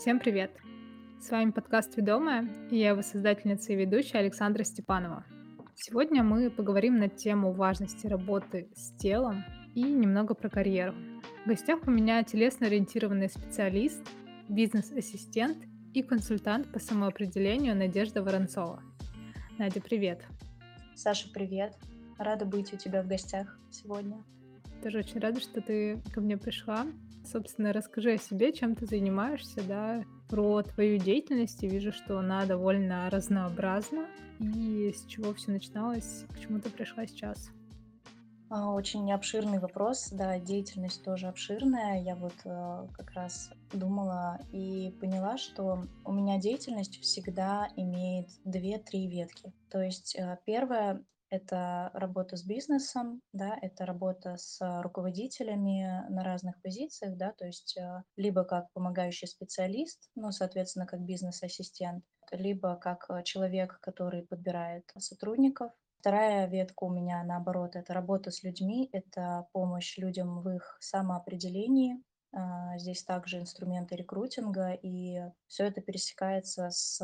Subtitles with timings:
[0.00, 0.50] Всем привет!
[1.20, 5.26] С вами подкаст «Ведомая» и я его создательница и ведущая Александра Степанова.
[5.74, 9.44] Сегодня мы поговорим на тему важности работы с телом
[9.74, 10.94] и немного про карьеру.
[11.44, 14.02] В гостях у меня телесно-ориентированный специалист,
[14.48, 15.58] бизнес-ассистент
[15.92, 18.82] и консультант по самоопределению Надежда Воронцова.
[19.58, 20.24] Надя, привет!
[20.94, 21.76] Саша, привет!
[22.16, 24.24] Рада быть у тебя в гостях сегодня.
[24.82, 26.86] Тоже очень рада, что ты ко мне пришла.
[27.30, 31.62] Собственно, расскажи о себе, чем ты занимаешься, да, про твою деятельность.
[31.62, 34.06] Я вижу, что она довольно разнообразна.
[34.40, 37.50] И с чего все начиналось, к чему ты пришла сейчас?
[38.48, 42.02] А, очень обширный вопрос, да, деятельность тоже обширная.
[42.02, 49.06] Я вот э, как раз думала и поняла, что у меня деятельность всегда имеет две-три
[49.06, 49.52] ветки.
[49.70, 56.60] То есть э, первая это работа с бизнесом, да, это работа с руководителями на разных
[56.60, 63.06] позициях, да, то есть э, либо как помогающий специалист, ну, соответственно, как бизнес-ассистент, либо как
[63.08, 65.72] э, человек, который подбирает сотрудников.
[66.00, 72.02] Вторая ветка у меня, наоборот, это работа с людьми, это помощь людям в их самоопределении,
[72.32, 77.00] а, здесь также инструменты рекрутинга, и все это пересекается с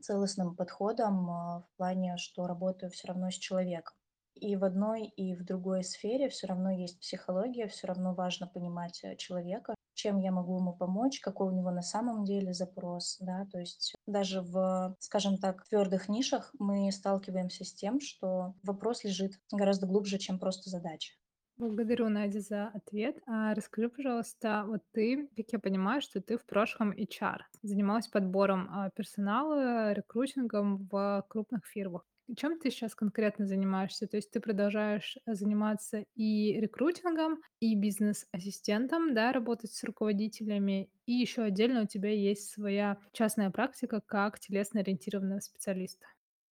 [0.00, 3.94] целостным подходом а, в плане, что работаю все равно с человеком.
[4.34, 9.02] И в одной, и в другой сфере все равно есть психология, все равно важно понимать
[9.02, 13.46] э, человека, чем я могу ему помочь, какой у него на самом деле запрос, да,
[13.50, 19.32] то есть даже в, скажем так, твердых нишах мы сталкиваемся с тем, что вопрос лежит
[19.50, 21.14] гораздо глубже, чем просто задача.
[21.58, 23.18] Благодарю, Надя, за ответ.
[23.26, 28.68] А расскажи, пожалуйста, вот ты, как я понимаю, что ты в прошлом HR, занималась подбором
[28.70, 32.04] а, персонала, рекрутингом в крупных фирмах.
[32.36, 34.06] Чем ты сейчас конкретно занимаешься?
[34.06, 41.42] То есть ты продолжаешь заниматься и рекрутингом, и бизнес-ассистентом, да, работать с руководителями, и еще
[41.42, 46.06] отдельно у тебя есть своя частная практика как телесно-ориентированного специалиста.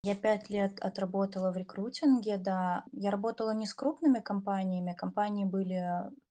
[0.07, 2.85] Я пять лет отработала в рекрутинге, да.
[2.93, 5.83] Я работала не с крупными компаниями, компании были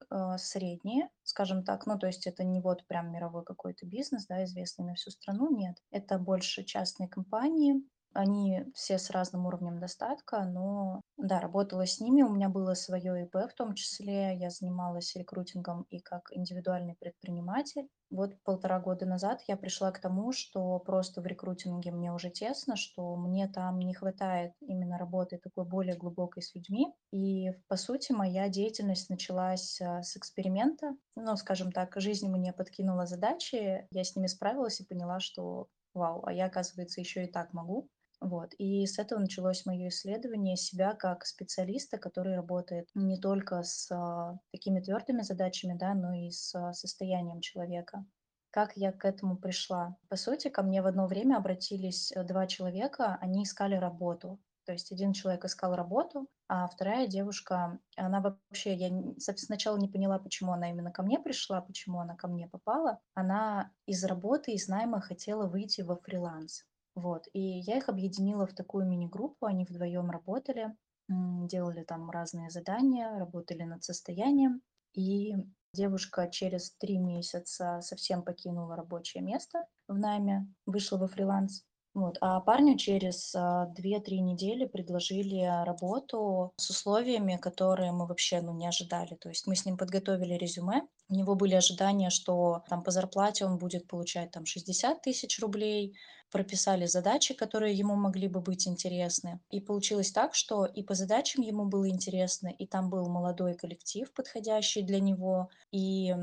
[0.10, 1.86] э, средние, скажем так.
[1.86, 5.54] Ну, то есть это не вот прям мировой какой-то бизнес, да, известный на всю страну,
[5.54, 5.76] нет.
[5.92, 7.84] Это больше частные компании,
[8.16, 12.22] они все с разным уровнем достатка, но да, работала с ними.
[12.22, 14.38] У меня было свое ИП в том числе.
[14.38, 17.90] Я занималась рекрутингом и как индивидуальный предприниматель.
[18.10, 22.78] Вот полтора года назад я пришла к тому, что просто в рекрутинге мне уже тесно,
[22.78, 26.94] что мне там не хватает именно работы такой более глубокой с людьми.
[27.12, 30.96] И, по сути, моя деятельность началась а, с эксперимента.
[31.18, 36.24] Ну, скажем так, жизнь мне подкинула задачи, я с ними справилась и поняла, что вау,
[36.26, 37.90] а я, оказывается, еще и так могу.
[38.22, 38.54] Вот.
[38.58, 44.40] И с этого началось мое исследование себя как специалиста, который работает не только с а,
[44.52, 48.06] такими твердыми задачами, да, но и с а, состоянием человека.
[48.52, 49.98] Как я к этому пришла?
[50.08, 54.40] По сути, ко мне в одно время обратились э, два человека, они искали работу.
[54.66, 60.20] То есть один человек искал работу, а вторая девушка, она вообще, я сначала не поняла,
[60.20, 63.00] почему она именно ко мне пришла, почему она ко мне попала.
[63.14, 66.66] Она из работы, из найма хотела выйти во фриланс.
[66.96, 67.28] Вот.
[67.34, 70.76] И я их объединила в такую мини-группу, они вдвоем работали,
[71.08, 74.62] делали там разные задания, работали над состоянием.
[74.94, 75.36] И
[75.74, 81.66] девушка через три месяца совсем покинула рабочее место в найме, вышла во фриланс.
[81.96, 82.18] Вот.
[82.20, 88.68] А парню через а, две-три недели предложили работу с условиями, которые мы вообще ну, не
[88.68, 89.16] ожидали.
[89.16, 93.46] То есть мы с ним подготовили резюме, у него были ожидания, что там по зарплате
[93.46, 95.96] он будет получать там 60 тысяч рублей,
[96.32, 99.40] прописали задачи, которые ему могли бы быть интересны.
[99.50, 104.12] И получилось так, что и по задачам ему было интересно, и там был молодой коллектив,
[104.14, 106.16] подходящий для него, и э,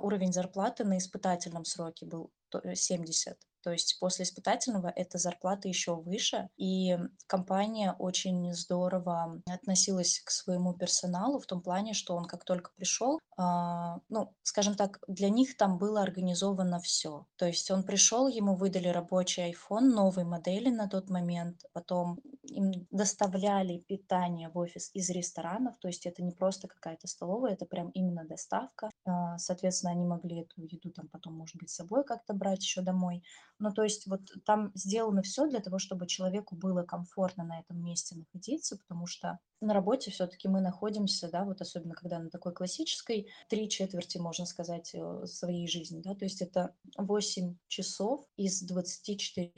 [0.00, 2.30] уровень зарплаты на испытательном сроке был
[2.74, 3.36] 70.
[3.68, 6.96] То есть после испытательного эта зарплата еще выше, и
[7.26, 13.20] компания очень здорово относилась к своему персоналу в том плане, что он как только пришел,
[13.36, 17.26] а, ну, скажем так, для них там было организовано все.
[17.36, 22.72] То есть он пришел, ему выдали рабочий iPhone новой модели на тот момент, потом им
[22.90, 27.90] доставляли питание в офис из ресторанов, то есть это не просто какая-то столовая, это прям
[27.90, 28.90] именно доставка.
[29.04, 32.80] А, соответственно, они могли эту еду там потом, может быть, с собой как-то брать еще
[32.80, 33.22] домой.
[33.58, 37.82] Ну, то есть вот там сделано все для того, чтобы человеку было комфортно на этом
[37.82, 42.52] месте находиться, потому что на работе все-таки мы находимся, да, вот особенно когда на такой
[42.52, 48.62] классической, три четверти, можно сказать, э, своей жизни, да, то есть это 8 часов из
[48.62, 49.52] 24.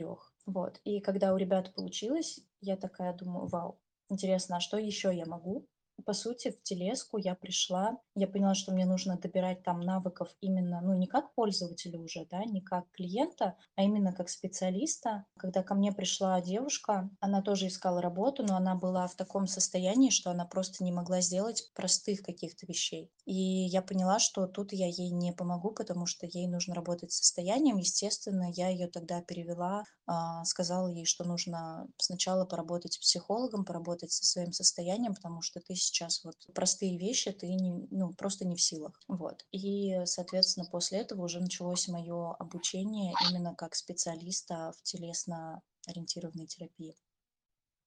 [0.46, 0.80] Вот.
[0.84, 5.66] И когда у ребят получилось, я такая думаю, вау, интересно, а что еще я могу?
[6.04, 10.80] По сути, в телеску я пришла, я поняла, что мне нужно добирать там навыков именно,
[10.80, 15.26] ну, не как пользователя уже, да, не как клиента, а именно как специалиста.
[15.38, 20.10] Когда ко мне пришла девушка, она тоже искала работу, но она была в таком состоянии,
[20.10, 23.10] что она просто не могла сделать простых каких-то вещей.
[23.24, 27.18] И я поняла, что тут я ей не помогу, потому что ей нужно работать с
[27.18, 27.76] состоянием.
[27.76, 34.12] Естественно, я ее тогда перевела, а, сказала ей, что нужно сначала поработать с психологом, поработать
[34.12, 38.56] со своим состоянием, потому что ты сейчас вот простые вещи, ты не, ну, просто не
[38.56, 39.00] в силах.
[39.08, 39.44] Вот.
[39.52, 46.96] И, соответственно, после этого уже началось мое обучение именно как специалиста в телесно-ориентированной терапии.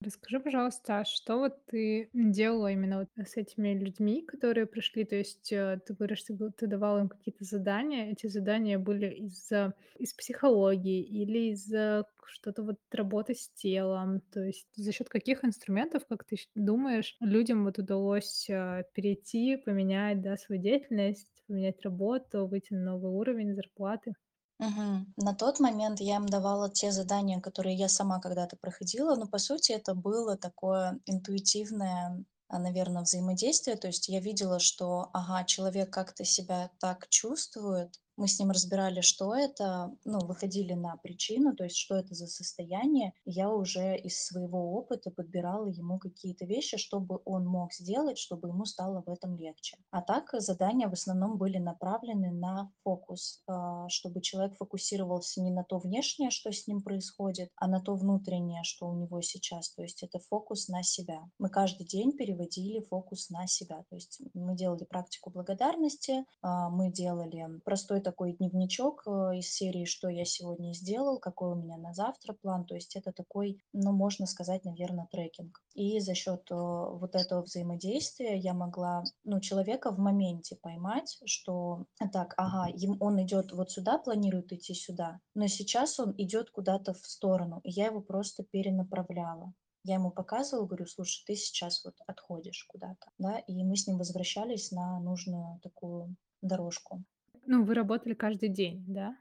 [0.04, 5.04] Расскажи, пожалуйста, а что вот ты делала именно вот с этими людьми, которые пришли?
[5.04, 8.10] То есть, э, ты говоришь, ты ты давала им какие-то задания.
[8.12, 14.20] Эти задания были из э, из психологии или из э, что-то вот работы с телом?
[14.32, 20.20] То есть за счет каких инструментов, как ты думаешь, людям вот удалось, э, перейти, поменять,
[20.20, 24.12] да, свою деятельность, поменять работу, выйти на новый уровень зарплаты?
[24.60, 25.12] Мгм.
[25.16, 29.38] На тот момент я им давала те задания, которые я сама когда-то проходила, но по
[29.38, 33.76] сути это было такое интуитивное, наверное, взаимодействие.
[33.76, 38.00] То есть я видела, что, ага, человек как-то себя так чувствует.
[38.16, 42.26] Мы с ним разбирали, что это, ну, выходили на причину, то есть что это за
[42.26, 43.12] состояние.
[43.24, 48.66] Я уже из своего опыта подбирала ему какие-то вещи, чтобы он мог сделать, чтобы ему
[48.66, 49.76] стало в этом легче.
[49.90, 55.64] А так задания в основном были направлены на фокус, а, чтобы человек фокусировался не на
[55.64, 59.70] то внешнее, что с ним происходит, а на то внутреннее, что у него сейчас.
[59.74, 61.20] То есть это фокус на себя.
[61.38, 63.84] Мы каждый день переводили фокус на себя.
[63.88, 69.84] То есть мы делали практику благодарности, а, мы делали простой такой дневничок э, из серии
[69.84, 72.64] «Что я сегодня сделал?», «Какой у меня на завтра план?».
[72.66, 75.60] То есть это такой, ну, можно сказать, наверное, трекинг.
[75.74, 81.86] И за счет э, вот этого взаимодействия я могла, ну, человека в моменте поймать, что
[82.12, 86.92] так, ага, им, он идет вот сюда, планирует идти сюда, но сейчас он идет куда-то
[86.92, 89.52] в сторону, и я его просто перенаправляла.
[89.86, 93.98] Я ему показывала, говорю, слушай, ты сейчас вот отходишь куда-то, да, и мы с ним
[93.98, 97.04] возвращались на нужную такую дорожку.
[97.46, 99.16] Ну, вы работали каждый день, да?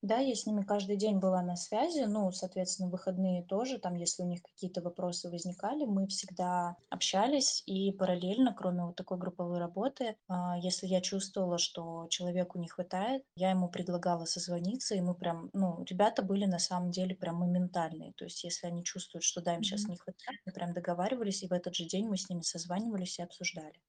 [0.00, 4.22] Да, я с ними каждый день была на связи, ну, соответственно, выходные тоже, там, если
[4.22, 10.16] у них какие-то вопросы возникали, мы всегда общались, и параллельно, кроме вот такой групповой работы,
[10.28, 15.50] а, если я чувствовала, что человеку не хватает, я ему предлагала созвониться, и мы прям,
[15.52, 19.56] ну, ребята были на самом деле прям моментальные, то есть если они чувствуют, что да,
[19.56, 22.42] им сейчас не хватает, мы прям договаривались, и в этот же день мы с ними
[22.42, 23.80] созванивались и обсуждали.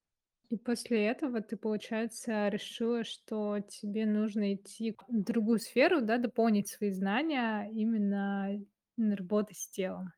[0.49, 6.67] И после этого ты, получается, решила, что тебе нужно идти в другую сферу, да, дополнить
[6.67, 8.59] свои знания именно
[8.97, 10.09] н работы с телом.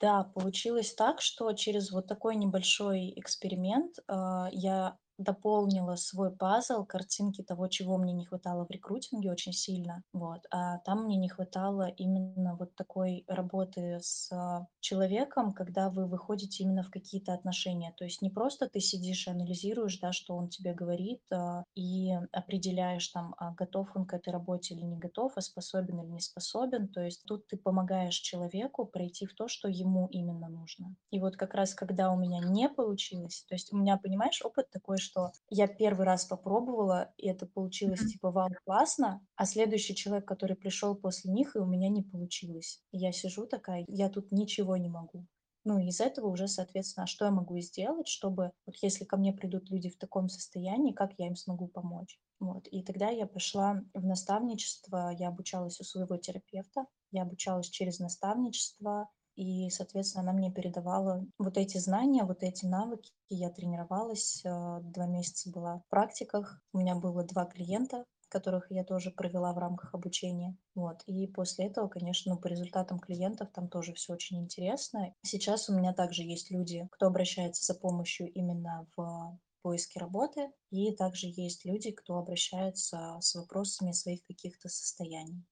[0.00, 7.42] Да, получилось так, что через вот такой небольшой эксперимент, а, я дополнила свой пазл, картинки
[7.42, 10.02] того, чего мне не хватало в рекрутинге очень сильно.
[10.12, 10.42] Вот.
[10.50, 16.62] А там мне не хватало именно вот такой работы с а, человеком, когда вы выходите
[16.62, 17.92] именно в какие-то отношения.
[17.96, 22.12] То есть не просто ты сидишь и анализируешь, да, что он тебе говорит, а, и
[22.32, 26.20] определяешь там, а готов он к этой работе или не готов, а способен или не
[26.20, 26.88] способен.
[26.88, 30.94] То есть тут ты помогаешь человеку пройти в то, что ему именно нужно.
[31.10, 34.70] И вот как раз когда у меня не получилось, то есть у меня, понимаешь, опыт
[34.70, 38.12] такой, что я первый раз попробовала, и это получилось Мгм.
[38.12, 42.82] типа вау, классно, а следующий человек, который пришел после них, и у меня не получилось.
[42.92, 45.26] И я сижу такая, я тут ничего не могу.
[45.64, 49.32] Ну, из этого уже, соответственно, а что я могу сделать, чтобы, вот если ко мне
[49.32, 52.20] придут люди в таком состоянии, как я им смогу помочь?
[52.40, 52.68] Вот.
[52.68, 59.08] И тогда я пошла в наставничество, я обучалась у своего терапевта, я обучалась через наставничество,
[59.38, 63.12] и, соответственно, она мне передавала вот эти знания, вот эти навыки.
[63.28, 66.60] Я тренировалась, э, 2 месяца была в практиках.
[66.72, 70.56] У меня было 2 клиента, которых я тоже провела в рамках обучения.
[70.74, 71.02] Вот.
[71.06, 75.14] И после этого, конечно, по результатам клиентов там тоже все очень интересно.
[75.22, 80.90] Сейчас у меня также есть люди, кто обращается за помощью именно в поиске работы, и
[80.96, 85.44] также есть люди, кто обращается с вопросами своих каких-то состояний.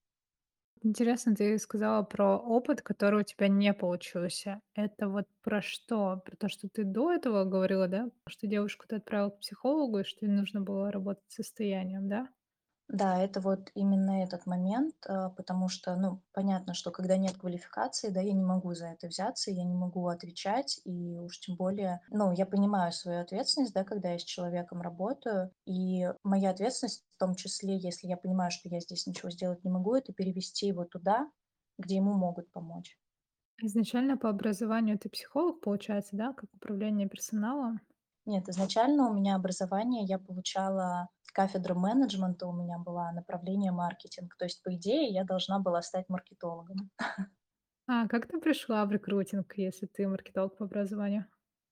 [0.83, 4.61] Интересно, ты сказала про опыт, который у тебя не получился.
[4.75, 6.23] Это вот про что?
[6.25, 8.11] Про то, что ты до этого говорила, да?
[8.29, 12.29] Что девушку ты отправила к психологу, и что ей нужно было работать с состоянием, да?
[12.89, 18.11] Да, это вот именно этот момент, а, потому что, ну, понятно, что когда нет квалификации,
[18.11, 22.01] да, я не могу за это взяться, я не могу отвечать, и уж тем более,
[22.11, 27.19] ну, я понимаю свою ответственность, да, когда я с человеком работаю, и моя ответственность в
[27.19, 30.85] том числе, если я понимаю, что я здесь ничего сделать не могу, это перевести его
[30.85, 31.29] туда,
[31.79, 32.97] где ему могут помочь.
[33.61, 37.83] Изначально по образованию ты психолог, получается, да, как управление персоналом?
[38.27, 44.35] Нет, изначально у меня образование, я получала кафедру менеджмента, у меня была направление маркетинг.
[44.39, 46.91] То есть, по идее, я должна была стать маркетологом.
[47.89, 51.27] А как ты пришла в рекрутинг, если ты маркетолог по образованию?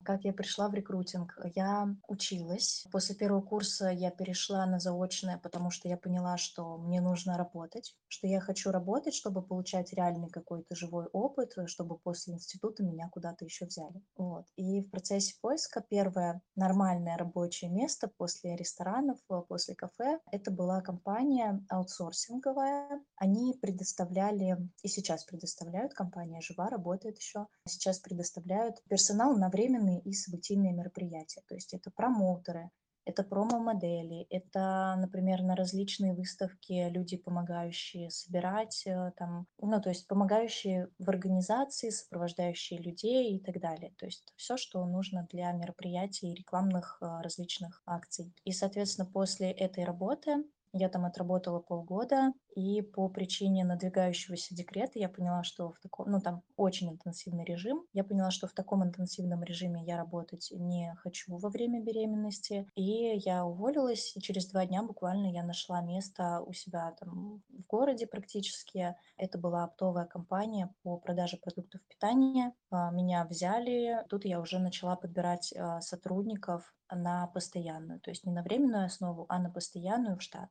[0.04, 1.38] Как я пришла в рекрутинг?
[1.54, 2.84] Я училась.
[2.92, 7.96] После первого курса я перешла на заочное, потому что я поняла, что мне нужно работать,
[8.08, 13.08] что я хочу работать, чтобы получать реальный какой-то живой опыт, э, чтобы после института меня
[13.08, 14.02] куда-то еще взяли.
[14.16, 14.46] Вот.
[14.56, 20.80] И в процессе поиска первое нормальное рабочее место после ресторанов, э, после кафе, это была
[20.82, 23.02] компания аутсорсинговая.
[23.16, 29.48] Они предоставляли, и сейчас предоставляют, компания жива, работает еще, сейчас предоставляют персонал на
[29.94, 31.42] временный и событийные мероприятия.
[31.48, 32.70] То есть это промоутеры,
[33.06, 40.08] это промо-модели, это, например, на различные выставки люди, помогающие собирать, э, там, ну, то есть
[40.08, 43.92] помогающие в организации, сопровождающие людей и так далее.
[43.98, 48.32] То есть все, что нужно для мероприятий и рекламных э, различных акций.
[48.44, 50.42] И, соответственно, после этой работы
[50.74, 56.20] я там отработала полгода, и по причине надвигающегося декрета я поняла, что в таком, ну
[56.20, 61.36] там очень интенсивный режим, я поняла, что в таком интенсивном режиме я работать не хочу
[61.36, 66.52] во время беременности, и я уволилась, и через два дня буквально я нашла место у
[66.52, 68.96] себя там в городе практически.
[69.16, 72.52] Это была оптовая компания по продаже продуктов питания.
[72.70, 78.32] А, Меня взяли, тут я уже начала подбирать а, сотрудников на постоянную, то есть не
[78.32, 80.50] на временную основу, а на постоянную в штат.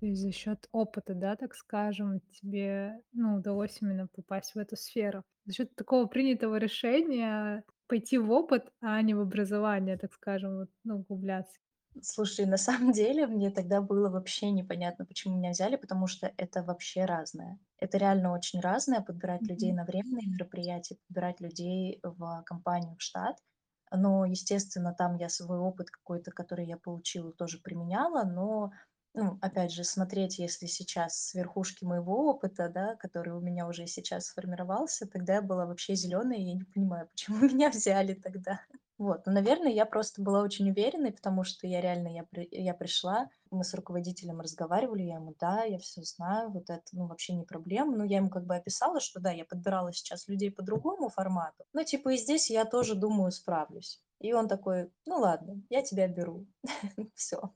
[0.00, 4.76] То есть за счет опыта, да, так скажем, тебе, ну, удалось именно попасть в эту
[4.76, 5.22] сферу.
[5.46, 10.70] За счет такого принятого решения пойти в опыт, а не в образование, так скажем, вот,
[10.84, 11.58] ну, углубляться.
[12.02, 16.62] Слушай, на самом деле мне тогда было вообще непонятно, почему меня взяли, потому что это
[16.62, 17.58] вообще разное.
[17.78, 19.74] Это реально очень разное подбирать людей Мгм.
[19.74, 23.38] на временные мероприятия, подбирать людей в компанию, в штат.
[23.90, 28.72] Но, естественно, там я свой опыт какой-то, который я получила, тоже применяла, но,
[29.16, 33.86] ну, опять же, смотреть, если сейчас с верхушки моего опыта, да, который у меня уже
[33.86, 38.60] сейчас сформировался, тогда я была вообще зеленая, я не понимаю, почему меня взяли тогда.
[38.98, 42.74] Вот, ну, наверное, я просто была очень уверенной, потому что я реально, я, при, я
[42.74, 47.32] пришла, мы с руководителем разговаривали, я ему, да, я все знаю, вот это, ну, вообще
[47.34, 47.96] не проблема.
[47.96, 51.64] Ну, я ему как бы описала, что да, я подбирала сейчас людей по другому формату,
[51.72, 54.02] но типа и здесь я тоже думаю справлюсь.
[54.20, 56.46] И он такой, ну ладно, я тебя беру.
[57.14, 57.52] Все.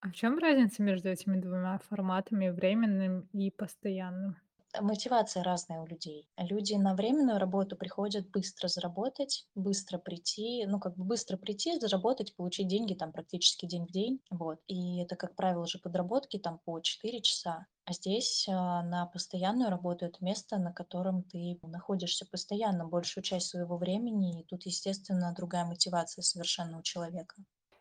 [0.00, 4.36] А в чем разница между этими двумя форматами: временным и постоянным?
[4.80, 6.28] Мотивация разная у людей.
[6.36, 12.36] Люди на временную работу приходят быстро заработать, быстро прийти, ну, как бы быстро прийти, заработать,
[12.36, 14.20] получить деньги там практически день в день.
[14.30, 14.58] Вот.
[14.66, 17.66] И это, как правило, же подработки там по 4 часа.
[17.86, 23.48] А здесь а, на постоянную работу это место, на котором ты находишься постоянно большую часть
[23.48, 24.42] своего времени.
[24.42, 27.36] И тут, естественно, другая мотивация совершенно у человека.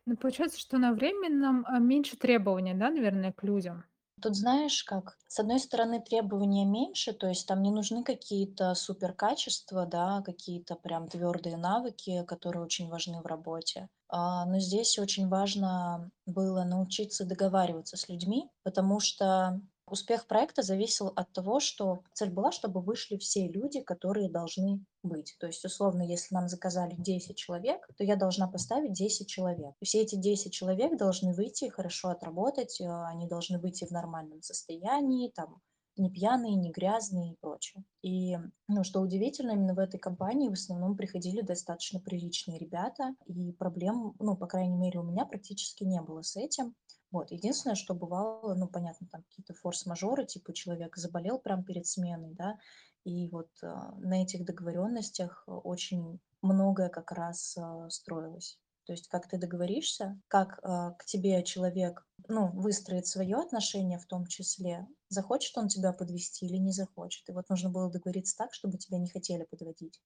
[0.07, 3.83] Ну, получается, что на временном, а, меньше требований, да, наверное, к людям?
[4.21, 9.13] Тут знаешь как, с одной стороны, требования меньше, то есть там не нужны какие-то супер
[9.13, 13.89] качества, да, какие-то прям твердые навыки, которые очень важны в работе.
[14.07, 21.11] А, но здесь очень важно было научиться договариваться с людьми, потому что успех проекта зависел
[21.15, 25.35] от того, что цель была, чтобы вышли все люди, которые должны быть.
[25.39, 29.75] То есть, условно, если нам заказали 10 человек, то я должна поставить 10 человек.
[29.79, 34.41] И все эти 10 человек должны выйти, хорошо отработать, э, они должны выйти в нормальном
[34.41, 35.61] состоянии, там,
[35.97, 37.83] не пьяные, не грязные и прочее.
[38.01, 38.37] И,
[38.67, 44.13] ну, что удивительно, именно в этой компании в основном приходили достаточно приличные ребята, и проблем,
[44.19, 46.75] ну, по крайней мере, у меня практически не было с этим.
[47.15, 47.31] Вот.
[47.31, 52.59] Единственное, что бывало, ну, понятно, там какие-то форс-мажоры, типа человек заболел прямо перед сменой, да,
[53.05, 58.59] и вот а, на этих договоренностях очень многое как раз а, строилось.
[58.85, 64.07] То есть как ты договоришься, как а, к тебе человек, ну, выстроит свое отношение в
[64.07, 67.29] том числе, захочет он тебя подвести или не захочет.
[67.29, 70.01] И вот нужно было договориться так, чтобы тебя не хотели подводить.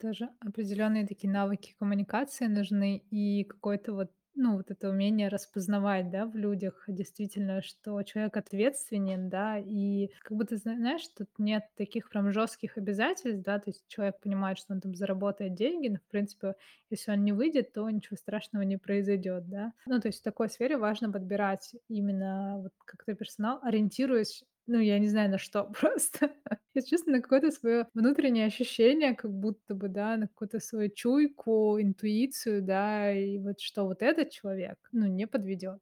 [0.00, 6.24] Тоже определенные такие навыки коммуникации нужны и какое-то вот, ну, вот это умение распознавать, да,
[6.26, 12.08] в людях действительно, что человек ответственен, да, и как будто, зна знаешь, тут нет таких
[12.08, 16.08] прям жестких обязательств, да, то есть человек понимает, что он там заработает деньги, но, в
[16.10, 16.54] принципе,
[16.90, 19.72] если он не выйдет, то ничего страшного не произойдет, да.
[19.86, 24.98] Ну, то есть в такой сфере важно подбирать именно вот как-то персонал, ориентируясь, ну, я
[24.98, 26.32] не знаю на что просто.
[26.74, 31.80] Я чувствую на какое-то свое внутреннее ощущение, как будто бы, да, на какую-то свою чуйку,
[31.80, 35.80] интуицию, да, и вот что вот этот человек, ну, не подведет.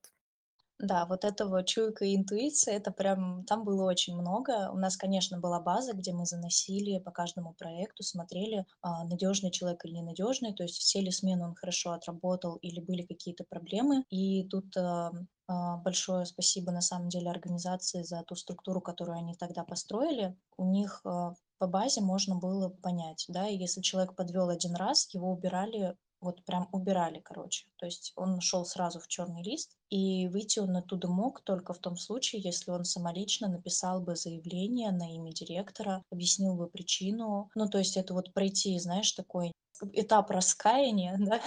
[0.80, 4.70] Да, вот это вот чуйка и интуиция- это прям там было очень много.
[4.70, 9.84] У нас, конечно, была база, где мы заносили по каждому проекту, смотрели, а, надежный человек
[9.84, 14.04] или ненадежный, то есть все ли смены он хорошо отработал или были какие-то проблемы.
[14.10, 15.10] И тут, а,
[15.48, 20.36] а, большое спасибо на самом деле организации за ту структуру, которую они тогда построили.
[20.56, 25.32] У них, по базе можно было понять, да, и если человек подвел один раз, его
[25.32, 27.66] убирали, вот прям убирали, короче.
[27.76, 31.78] То есть он шел сразу в черный лист, и выйти он оттуда мог только в
[31.78, 37.50] том случае, если он самолично написал бы заявление на имя директора, объяснил бы причину.
[37.54, 39.52] Ну, то есть это вот пройти, знаешь, такой
[39.92, 41.40] этап раскаяния, да,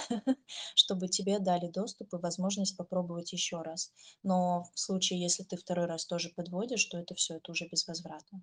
[0.76, 3.92] чтобы тебе дали доступ и возможность попробовать еще раз.
[4.24, 7.88] Но в случае, если ты второй раз тоже подводишь, то это все, это уже без
[7.88, 8.42] возврата.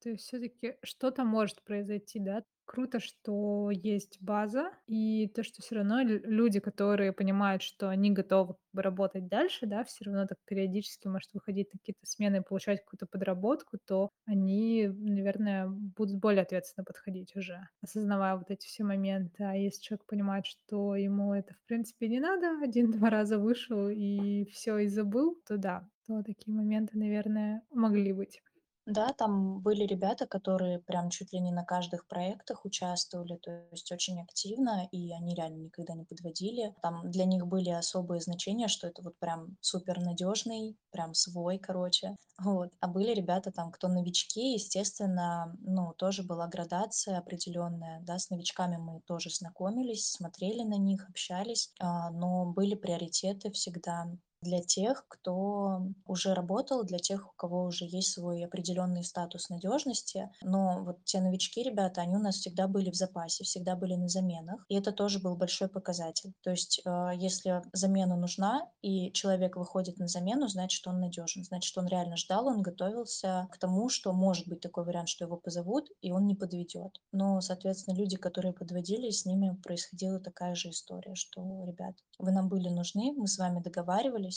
[0.00, 2.44] То есть всё-таки что-то может произойти, да?
[2.70, 8.12] Круто, что есть база, и то, что всё равно лю люди, которые понимают, что они
[8.12, 12.78] готовы работать дальше, да, всё равно так периодически, может, выходить на какие-то смены и получать
[12.84, 19.42] какую-то подработку, то они, наверное, будут более ответственно подходить уже, осознавая вот эти все моменты.
[19.42, 24.44] А если человек понимает, что ему это, в принципе, не надо, один-два раза вышел и
[24.52, 28.40] всё, и забыл, то да, то такие моменты, наверное, могли быть.
[28.86, 33.92] Да, там были ребята, которые прям чуть ли не на каждых проектах участвовали, то есть
[33.92, 36.74] очень активно, и они реально никогда не подводили.
[36.82, 42.16] Там для них были особые значения, что это вот прям супер надежный, прям свой, короче.
[42.42, 42.70] Вот.
[42.80, 48.78] А были ребята там, кто новички, естественно, ну, тоже была градация определенная, да, с новичками
[48.78, 54.06] мы тоже знакомились, смотрели на них, общались, а, но были приоритеты всегда
[54.42, 60.30] для тех, кто уже работал, для тех, у кого уже есть свой определенный статус надежности.
[60.42, 64.08] Но вот те новички, ребята, они у нас всегда были в запасе, всегда были на
[64.08, 64.64] заменах.
[64.68, 66.32] И это тоже был большой показатель.
[66.42, 71.76] То есть, э, если замена нужна, и человек выходит на замену, значит, он надежен, значит,
[71.76, 75.90] он реально ждал, он готовился к тому, что может быть такой вариант, что его позовут,
[76.00, 77.00] и он не подведет.
[77.12, 82.48] Но, соответственно, люди, которые подводили, с ними происходила такая же история, что, ребят, вы нам
[82.48, 84.29] были нужны, мы с вами договаривались,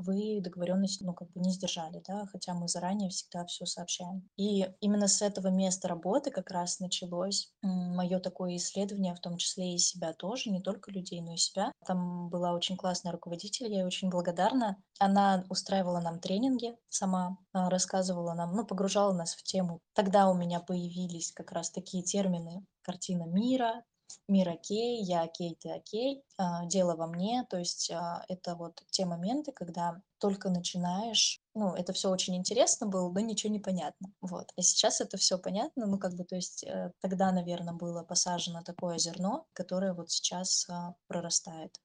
[0.00, 4.28] вы договоренность, ну, как бы не сдержали, да, хотя мы заранее всегда все сообщаем.
[4.36, 9.74] И именно с этого места работы как раз началось мое такое исследование, в том числе
[9.74, 11.72] и себя тоже, не только людей, но и себя.
[11.86, 14.82] Там была очень классная руководитель, я ей очень благодарна.
[14.98, 19.80] Она устраивала нам тренинги сама, а, рассказывала нам, ну, погружала нас в тему.
[19.94, 23.84] Тогда у меня появились как раз такие термины: картина мира,
[24.28, 27.46] Мир окей, я окей, ты окей, а, дело во мне.
[27.48, 32.86] То есть а, это вот те моменты, когда только начинаешь, ну, это все очень интересно
[32.86, 34.12] было, но ничего не понятно.
[34.20, 34.52] Вот.
[34.56, 38.62] А сейчас это все понятно, ну, как бы, то есть э, тогда, наверное, было посажено
[38.62, 41.80] такое зерно, которое вот сейчас а, прорастает.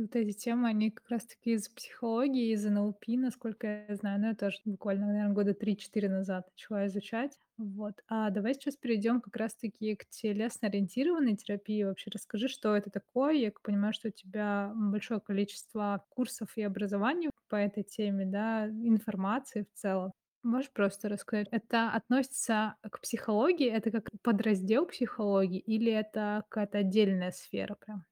[0.00, 4.18] Вот эти темы, они как раз таки из психологии, из НЛП, насколько я знаю.
[4.20, 7.38] Ну, я тоже буквально, наверное, года три-четыре назад начала изучать.
[7.58, 7.94] Вот.
[8.08, 11.82] А давай сейчас перейдем как раз таки к телесно-ориентированной терапии.
[11.82, 13.34] Вообще расскажи, что это такое.
[13.34, 19.66] Я понимаю, что у тебя большое количество курсов и образований по этой теме, да, информации
[19.70, 20.12] в целом.
[20.42, 27.30] Можешь просто рассказать, это относится к психологии, это как подраздел психологии или это какая-то отдельная
[27.30, 28.06] сфера прям?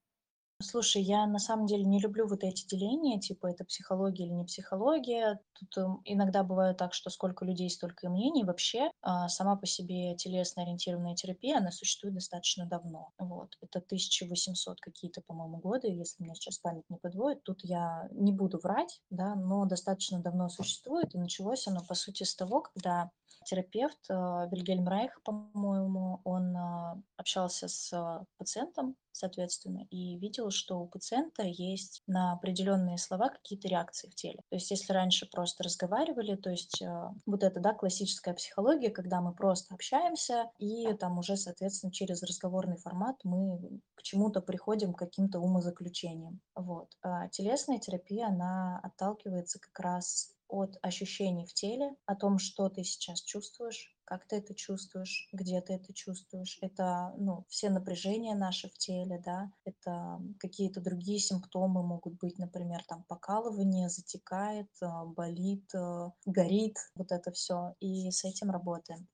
[0.61, 4.45] Слушай, я на самом деле не люблю вот эти деления, типа это психология или не
[4.45, 5.39] психология.
[5.53, 8.43] Тут эм, иногда бывает так, что сколько людей, столько и мнений.
[8.43, 13.13] Вообще, а, сама по себе телесно-ориентированная терапия, она существует достаточно давно.
[13.19, 13.57] Вот.
[13.61, 17.45] Это 1800 какие-то, по-моему, годы, если меня сейчас память не подводит.
[17.45, 21.15] Тут я не буду врать, да, но достаточно давно существует.
[21.15, 23.13] И началось оно, по сути, с того, когда
[23.49, 24.15] терапевт э,
[24.51, 31.43] Вильгельм Райх, по-моему, он э, общался с э, пациентом, соответственно, и видел, что у пациента
[31.45, 34.43] есть на определенные слова какие-то реакции в теле.
[34.51, 36.83] То есть если раньше просто разговаривали, то есть
[37.27, 42.77] вот это, да, классическая психология, когда мы просто общаемся, и там уже, соответственно, через разговорный
[42.77, 46.41] формат мы к чему-то приходим, к каким-то умозаключениям.
[46.55, 46.97] Вот.
[47.03, 52.85] А телесная терапия, она отталкивается как раз от ощущений в теле, о том, что ты
[52.85, 56.59] сейчас чувствуешь, как ты это чувствуешь, где ты это чувствуешь.
[56.63, 62.83] Это, ну, все напряжения наши в теле, да, это какие-то другие симптомы могут быть, например,
[62.89, 67.75] там покалывание, затекает, а, болит, а, горит, вот это все.
[67.81, 69.09] И с этим работаем.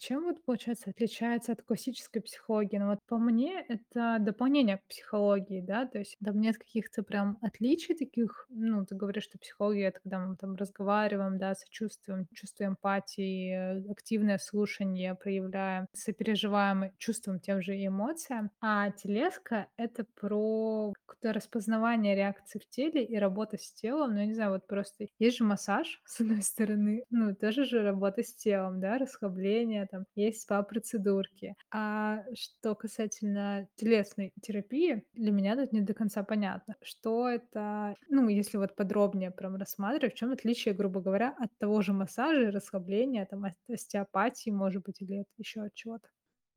[0.00, 2.78] Чем вот, получается, отличается от классической психологии?
[2.78, 7.36] Ну, вот по мне, это дополнение к психологии, да, то есть там нет каких-то прям
[7.42, 8.46] отличий таких.
[8.48, 14.38] Ну, ты говоришь, что психология- это когда мы там разговариваем, да, сочувствуем, чувство эмпатии, активное
[14.38, 18.50] слушание проявляем, сопереживаем, чувствуем тем же эмоциям.
[18.62, 24.14] А телеска- это про какое-то распознавание реакций в теле и работа с телом.
[24.14, 27.82] Ну, я не знаю, вот просто есть же массаж, с одной стороны, ну, тоже же
[27.82, 31.54] работа с телом, да, расслабление, там, есть спа-процедурки.
[31.72, 38.28] А что касательно телесной терапии, для меня тут не до конца понятно, что это, ну,
[38.28, 43.26] если вот подробнее прям рассматривать, в чем отличие, грубо говоря, от того же массажа расслабления,
[43.26, 46.08] там, от остеопатии, может быть, или еще от чего-то.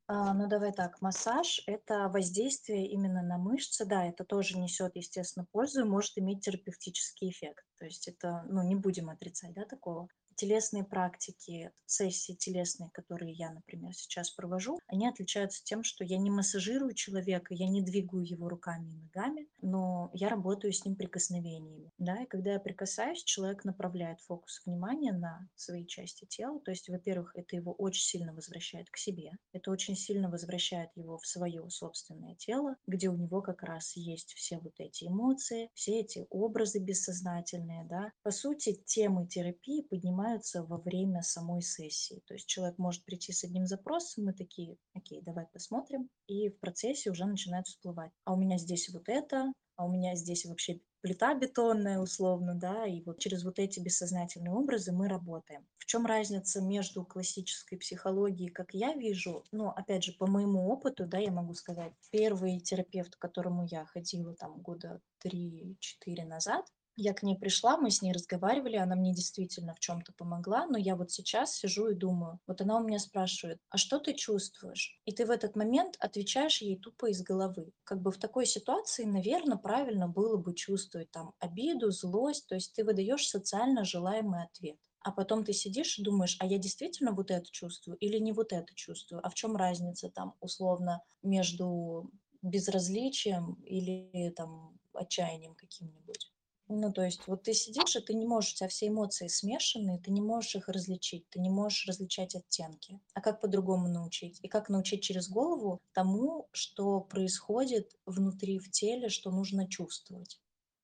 [0.07, 1.01] А, ну, давай так.
[1.01, 3.85] Массаж- это воздействие именно на мышцы.
[3.85, 7.65] Да, это тоже несет, естественно, пользу и может иметь терапевтический эффект.
[7.77, 10.07] То есть это, ну, не будем отрицать, да, такого.
[10.35, 16.29] Телесные практики, сессии телесные, которые я, например, сейчас провожу, они отличаются тем, что я не
[16.29, 21.91] массажирую человека, я не двигаю его руками и ногами, но я работаю с ним прикосновениями.
[21.97, 26.59] Да, и когда я прикасаюсь, человек направляет фокус внимания на свои части тела.
[26.61, 29.31] То есть, во-первых, это его очень сильно возвращает к себе.
[29.51, 34.33] Это очень сильно возвращает его в свое собственное тело, где у него как раз есть
[34.33, 37.85] все вот эти эмоции, все эти образы бессознательные.
[37.85, 38.11] Да.
[38.23, 39.81] По сути, темы терапии
[40.23, 42.21] поднимаются во время самой сессии.
[42.27, 46.59] То есть человек может прийти с одним запросом, мы такие, окей, давай посмотрим, и в
[46.59, 48.11] процессе уже начинают всплывать.
[48.23, 52.85] А у меня здесь вот это, а у меня здесь вообще плита бетонная условно, да,
[52.85, 55.65] и вот через вот эти бессознательные образы мы работаем.
[55.77, 61.05] В чем разница между классической психологией, как я вижу, ну, опять же, по моему опыту,
[61.05, 67.13] да, я могу сказать, первый терапевт, к которому я ходила там года 3-4 назад, я
[67.13, 70.95] к ней пришла, мы с ней разговаривали, она мне действительно в чем-то помогла, но я
[70.95, 74.99] вот сейчас сижу и думаю, вот она у меня спрашивает, а что ты чувствуешь?
[75.05, 77.71] И ты в этот момент отвечаешь ей тупо из головы.
[77.83, 82.73] Как бы в такой ситуации, наверное, правильно было бы чувствовать там обиду, злость, то есть
[82.73, 84.77] ты выдаешь социально желаемый ответ.
[85.01, 88.53] А потом ты сидишь и думаешь, а я действительно вот это чувствую или не вот
[88.53, 89.25] это чувствую?
[89.25, 92.09] А в чем разница там условно между
[92.41, 96.32] безразличием или там отчаянием каким-нибудь?
[96.75, 99.99] Ну, то есть вот ты сидишь, и ты не можешь, у тебя все эмоции смешанные,
[99.99, 102.99] ты не можешь их различить, ты не можешь различать оттенки.
[103.13, 104.39] А как по-другому научить?
[104.41, 110.42] И как научить через голову тому, что происходит внутри в теле, что нужно чувствовать?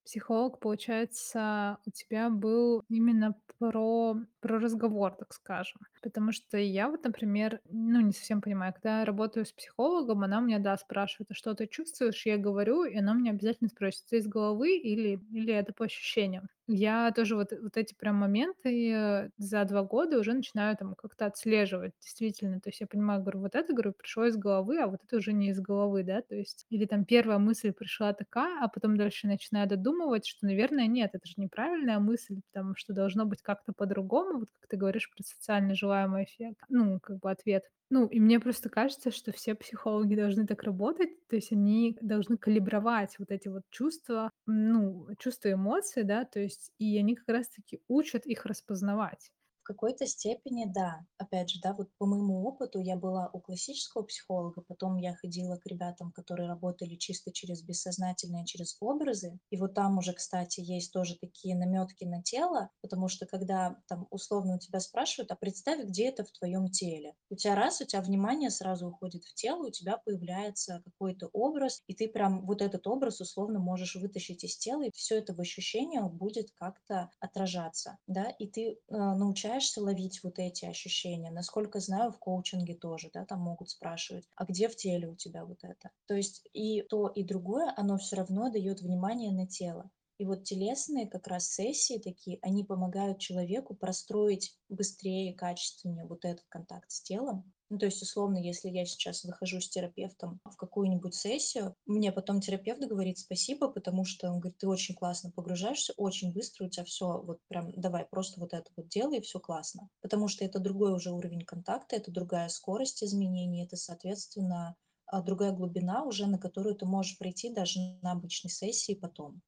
[0.09, 5.81] Психолог, получается, у тебя был именно про про разговор, так скажем.
[6.01, 10.39] Потому что я вот, например, ну, не совсем понимаю, когда я работаю с психологом, она
[10.41, 14.15] меня, да, спрашивает: "А что ты чувствуешь?" Я говорю, и она меня обязательно спросит: "Это
[14.15, 19.29] из головы или или это по ощущениям?" Я тоже вот вот эти прям моменты, э,
[19.37, 21.93] за 2 года уже начинаю там как-то отслеживать.
[21.99, 25.17] Действительно, то есть я понимаю, говорю, вот это, говорю, пришло из головы, а вот это
[25.17, 26.67] уже не из головы, да, то есть.
[26.69, 31.27] Или там первая мысль пришла такая, а потом дальше начинаю додумывать, что, наверное, нет, это
[31.27, 34.39] же неправильная мысль, потому что должно быть как-то по-другому.
[34.41, 37.63] Вот как ты говоришь про социально желаемый эффект, ну, как бы ответ.
[37.91, 42.37] Ну, и мне просто кажется, что все психологи должны так работать, то есть они должны
[42.37, 47.49] калибровать вот эти вот чувства, ну, чувства, эмоции, да, то есть и они как раз
[47.49, 49.31] таки учат их распознавать.
[49.69, 51.01] Какой-то степени да.
[51.19, 55.57] Опять же, да, вот по моему опыту я была у классического психолога, потом я ходила
[55.57, 59.37] к ребятам, которые работали чисто через бессознательное, через образы.
[59.51, 64.07] И вот там уже, кстати, есть тоже такие намётки на тело, потому что когда там
[64.09, 67.85] условно у тебя спрашивают: "А представь, где это в твоем теле?" У тебя раз, у
[67.85, 72.63] тебя внимание сразу уходит в тело, у тебя появляется какой-то образ, и ты прям вот
[72.63, 77.99] этот образ условно можешь вытащить из тела, и всё это в ощущениях будет как-то отражаться,
[78.07, 78.31] да.
[78.39, 81.31] И ты, э, научаешься ловить вот эти ощущения.
[81.31, 85.45] Насколько знаю, в коучинге тоже, да, там могут спрашивать: "А где в теле у тебя
[85.45, 89.89] вот это?" То есть и то, и другое, оно всё равно даёт внимание на тело.
[90.17, 96.25] И вот телесные как раз сессии такие, они помогают человеку простроить быстрее и качественнее вот
[96.25, 97.53] этот контакт с телом.
[97.71, 102.41] Ну, то есть, условно, если я сейчас выхожу с терапевтом в какую-нибудь сессию, мне потом
[102.41, 106.83] терапевт говорит спасибо, потому что он говорит: "Ты очень классно погружаешься, очень быстро у тебя
[106.85, 109.89] всё вот прям давай просто вот это вот делай, и всё классно".
[110.01, 115.51] Потому что это другой уже уровень контакта, это другая скорость изменений, это, соответственно, а, другая
[115.51, 119.41] глубина уже, на которую ты можешь прийти даже на обычной сессии потом.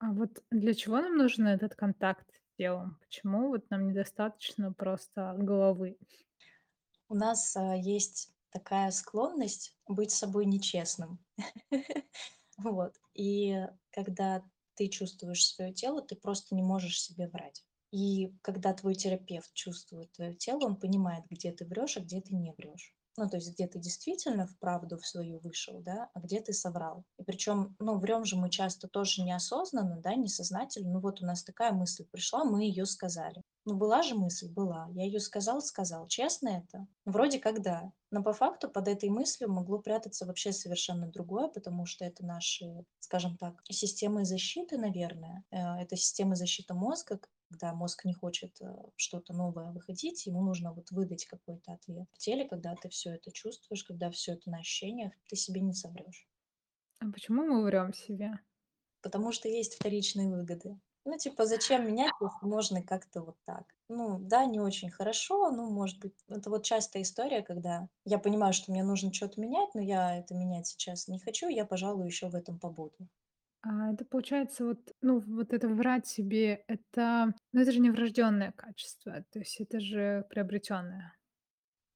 [0.00, 2.98] А вот для чего нам нужен этот контакт с телом?
[3.00, 5.98] Почему вот нам недостаточно просто головы?
[7.10, 11.18] У нас, а, есть такая склонность быть собой нечестным.
[12.58, 12.94] Вот.
[13.14, 14.44] И когда
[14.76, 17.64] ты чувствуешь своё тело, ты просто не можешь себе врать.
[17.92, 22.34] И когда твой терапевт чувствует твое тело, он понимает, где ты врешь, а где ты
[22.34, 22.92] не врешь.
[23.16, 26.52] Ну, то есть где ты действительно в правду в свою вышел, да, а где ты
[26.52, 27.04] соврал.
[27.18, 30.90] И причем, ну, врем же мы часто тоже неосознанно, да, несознательно.
[30.90, 33.42] Ну, вот у нас такая мысль пришла, мы ее сказали.
[33.66, 34.50] Ну, была же мысль?
[34.50, 34.88] Была.
[34.92, 36.06] Я ее сказал, сказал.
[36.08, 36.86] Честно это?
[37.06, 37.92] Вроде как да.
[38.10, 42.84] Но по факту под этой мыслью могло прятаться вообще совершенно другое, потому что это наши,
[43.00, 45.44] скажем так, системы защиты, наверное.
[45.50, 47.18] Э, это система защиты мозга,
[47.54, 52.08] когда мозг не хочет э, что-то новое выходить, ему нужно вот выдать какой-то ответ.
[52.12, 55.72] В теле, когда ты все это чувствуешь, когда все это на ощущениях, ты себе не
[55.72, 56.28] соврешь.
[56.98, 58.32] А почему мы врем себе?
[59.02, 60.80] Потому что есть вторичные выгоды.
[61.04, 63.64] Ну, типа, зачем менять, если можно как-то вот так?
[63.88, 68.52] Ну, да, не очень хорошо, ну, может быть, это вот частая история, когда я понимаю,
[68.54, 72.28] что мне нужно что-то менять, но я это менять сейчас не хочу, я, пожалуй, еще
[72.30, 72.96] в этом побуду.
[73.66, 78.52] А это получается вот, ну, вот это врать себе, это, ну, это же не врожденное
[78.52, 81.14] качество, то есть это же приобретенное.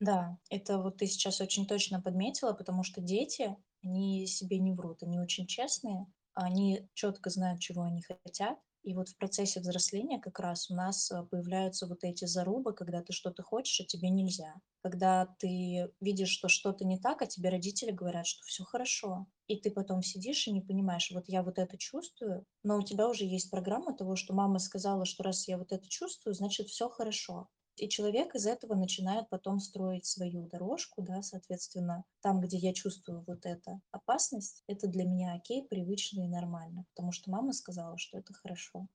[0.01, 5.03] Да, это вот ты сейчас очень точно подметила, потому что дети, они себе не врут,
[5.03, 8.59] они очень честные, они четко знают, чего они хотят.
[8.83, 13.03] И вот в процессе взросления как раз у нас э, появляются вот эти зарубы, когда
[13.03, 14.55] ты что-то хочешь, а тебе нельзя.
[14.83, 19.27] Когда ты видишь, что что-то не так, а тебе родители говорят, что все хорошо.
[19.47, 23.09] И ты потом сидишь и не понимаешь, вот я вот это чувствую, но у тебя
[23.09, 26.89] уже есть программа того, что мама сказала, что раз я вот это чувствую, значит все
[26.89, 27.49] хорошо.
[27.81, 33.25] И человек из этого начинает потом строить свою дорожку, да, соответственно, там, где я чувствую
[33.27, 38.19] вот эту опасность, это для меня окей, привычно и нормально, потому что мама сказала, что
[38.19, 38.89] это хорошо.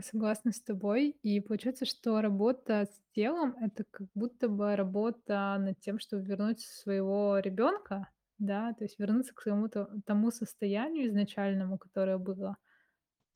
[0.00, 1.10] Согласна с тобой.
[1.22, 6.60] И получается, что работа с телом- это как будто бы работа над тем, чтобы вернуть
[6.60, 12.56] своего ребенка, да, то есть вернуться к своему то тому состоянию изначальному, которое было.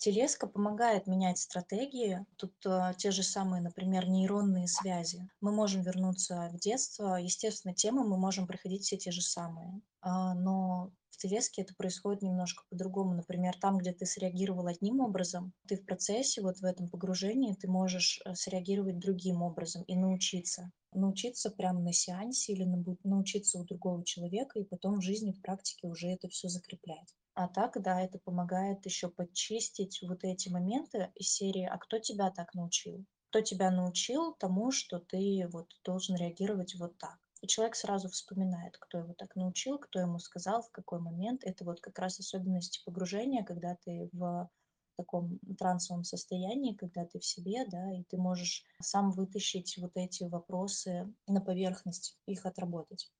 [0.03, 2.27] Телеска помогает менять стратегии.
[2.37, 5.31] Тут э, те же самые, например, нейронные связи.
[5.41, 7.15] Мы можем вернуться в детство.
[7.15, 9.81] Естественно, темы мы можем проходить все те же самые.
[10.01, 13.15] А, но в телеске это происходит немножко по-другому.
[13.15, 17.69] Например, там, где ты среагировал одним образом, ты в процессе, вот в этом погружении, ты
[17.69, 20.73] можешь э, среагировать другим образом и научиться.
[20.93, 25.41] Научиться прямо на сеансе или набу- научиться у другого человека, и потом в жизни, в
[25.41, 27.15] практике уже это все закреплять.
[27.35, 32.31] А так, да, это помогает еще подчистить вот эти моменты из серии "А кто тебя
[32.31, 37.19] так научил?" Кто тебя научил тому, что ты вот должен реагировать вот так?
[37.43, 41.43] И человек сразу вспоминает, кто его так научил, кто ему сказал, в какой момент.
[41.45, 44.51] Это вот как раз особенности погружения, когда ты в
[44.97, 50.25] таком трансовом состоянии, когда ты в себе, да, и ты можешь сам вытащить вот эти
[50.25, 53.11] вопросы на поверхность, их отработать.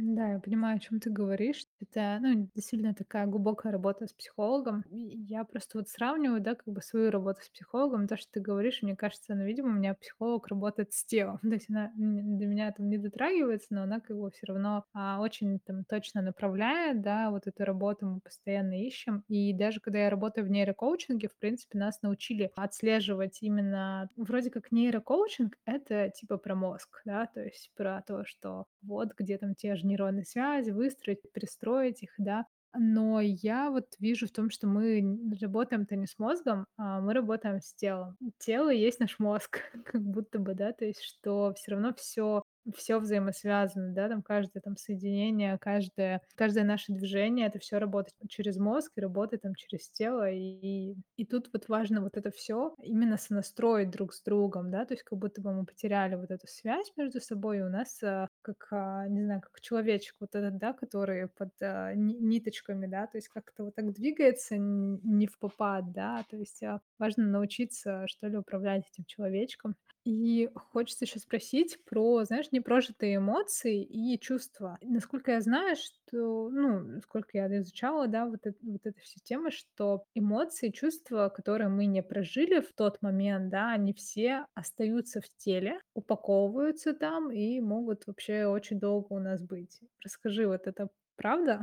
[0.00, 1.66] Да, я понимаю, о чем ты говоришь.
[1.80, 4.84] Это, ну, действительно такая глубокая работа с психологом.
[4.90, 8.06] Я просто вот сравниваю, да, как бы свою работу с психологом.
[8.06, 11.38] То, что ты говоришь, мне кажется, ну, видимо, у меня психолог работает с телом.
[11.42, 15.18] То есть она до меня там не дотрагивается, но она как бы все равно а,
[15.20, 19.24] очень там точно направляет, да, вот эту работу мы постоянно ищем.
[19.26, 24.70] И даже когда я работаю в нейрокоучинге, в принципе, нас научили отслеживать именно вроде как
[24.70, 29.74] нейрокоучинг- это типа про мозг, да, то есть про то, что вот где там те
[29.76, 32.46] же нейронные связи, выстроить, перестроить их, да.
[32.76, 37.60] Но я вот вижу в том, что мы работаем-то не с мозгом, а мы работаем
[37.60, 38.16] с телом.
[38.38, 42.42] Тело есть наш мозг, как будто бы, да, то есть что все равно все
[42.76, 48.56] все взаимосвязано, да, там каждое там соединение, каждое каждое наше движение- это все работает через
[48.58, 50.30] мозг и работает там через тело.
[50.30, 54.94] И и тут вот важно вот это все именно сонастроить друг с другом, да, то
[54.94, 58.28] есть как будто бы мы потеряли вот эту связь между собой, и у нас, а,
[58.42, 63.18] как, а, не знаю, как человечек вот этот, да, который под, ни ниточками, да, то
[63.18, 68.36] есть как-то вот так двигается не впопад, да, то есть, а, важно научиться, что ли,
[68.36, 69.76] управлять этим человечком.
[70.10, 74.78] И хочется еще спросить про, знаешь, непрожитые эмоции и чувства.
[74.80, 79.50] Насколько я знаю, что, ну, сколько я изучала, да, вот, эт- вот эта вся тема,
[79.50, 85.28] что эмоции, чувства, которые мы не прожили в тот момент, да, они все остаются в
[85.36, 89.78] теле, упаковываются там и могут вообще очень долго у нас быть.
[90.02, 91.62] Расскажи, вот это правда?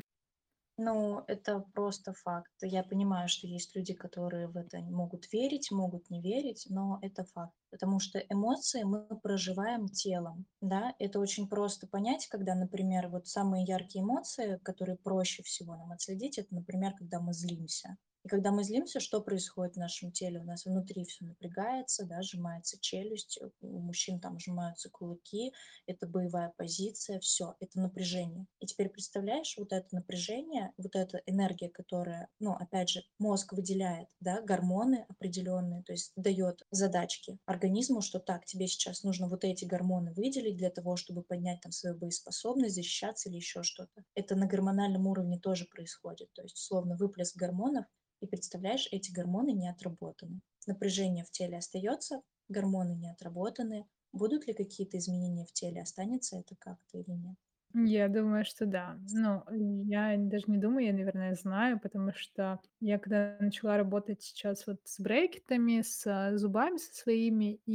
[0.78, 2.52] Ну, это просто факт.
[2.62, 7.24] Я понимаю, что есть люди, которые в это могут верить, могут не верить, но это
[7.24, 7.54] факт.
[7.70, 10.94] Потому что эмоции мы проживаем телом, да.
[11.00, 16.38] Это очень просто понять, когда, например, вот самые яркие эмоции, которые проще всего нам отследить,
[16.38, 17.98] это, например, когда мы злимся.
[18.26, 20.40] И когда мы злимся, что происходит в нашем теле?
[20.40, 25.54] У нас внутри все напрягается, да, сжимается челюсть, э, у мужчин там сжимаются кулаки,
[25.86, 28.48] это боевая позиция, все, это напряжение.
[28.60, 34.08] И теперь представляешь, вот это напряжение, вот эта энергия, которая, ну, опять же, мозг выделяет,
[34.20, 39.66] да, гормоны определенные, то есть дает задачки организму, что так, тебе сейчас нужно вот эти
[39.66, 44.04] гормоны выделить для того, чтобы поднять там свою боеспособность, защищаться или еще что-то.
[44.16, 47.86] Это на гормональном уровне тоже происходит, то есть условно выплеск гормонов,
[48.26, 50.42] и представляешь, эти гормоны не отработаны.
[50.68, 53.88] Напряжение в теле остается, гормоны не отработаны.
[54.12, 57.38] Будут ли какие-то изменения в теле, останется это как-то или нет?
[57.78, 58.98] Я думаю, что да.
[59.12, 64.66] Ну, я даже не думаю, я, наверное, знаю, потому что я когда начала работать сейчас
[64.66, 67.74] вот с брекетами, с зубами со своими, и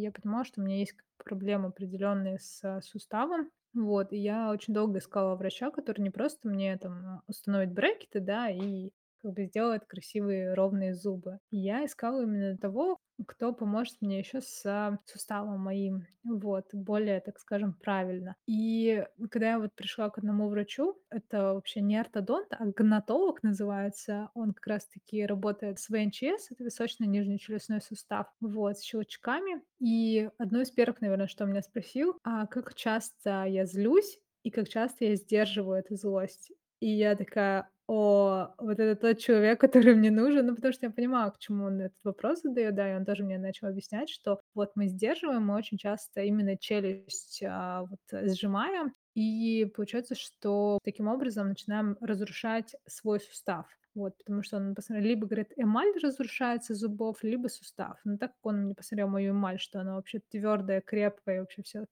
[0.00, 3.50] я понимала, что у меня есть проблемы определенные с суставом.
[3.74, 8.48] Вот, и я очень долго искала врача, который не просто мне там установит брекеты, да,
[8.50, 8.90] и
[9.22, 11.38] как бы сделает красивые ровные зубы.
[11.50, 17.38] И я искала именно того, кто поможет мне еще с суставом моим, вот, более, так
[17.38, 18.34] скажем, правильно.
[18.46, 24.30] И когда я вот пришла к одному врачу, это вообще не ортодонт, а гнатолог называется,
[24.34, 29.62] он как раз-таки работает с ВНЧС, это височно-нижнечелюстной сустав, вот, с щелчками.
[29.80, 34.68] И одно из первых, наверное, что меня спросил, а как часто я злюсь и как
[34.68, 36.50] часто я сдерживаю эту злость.
[36.80, 40.46] И я такая: "О, вот это тот человек, который мне нужен".
[40.46, 43.24] Ну, потому что я понимала, к чему он этот вопрос задает, да, и он тоже
[43.24, 47.98] мне начал объяснять, что вот мы сдерживаем, мы очень часто именно челюсть, а, вот,
[48.30, 53.66] сжимаем, и получается, что таким образом начинаем разрушать свой сустав.
[53.94, 58.00] Вот, потому что он посмотрел, либо, говорит, эмаль разрушается зубов, либо сустав.
[58.04, 61.62] Но так как он мне посмотрел мою эмаль, что она вообще твердая, крепкая, и вообще
[61.62, 61.84] все,